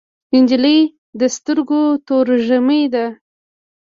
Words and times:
نجلۍ 0.43 0.79
د 1.19 1.21
سترګو 1.35 1.81
تروږمۍ 2.07 2.83
ده. 2.93 3.05